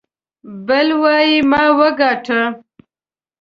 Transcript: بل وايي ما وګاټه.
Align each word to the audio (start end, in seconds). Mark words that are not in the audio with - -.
بل 0.67 0.87
وايي 1.01 1.35
ما 1.49 1.63
وګاټه. 1.79 2.41